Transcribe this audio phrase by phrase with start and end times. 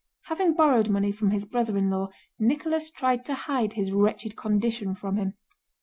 [0.23, 2.09] Having borrowed money from his brother in law,
[2.39, 5.35] Nicholas tried to hide his wretched condition from him.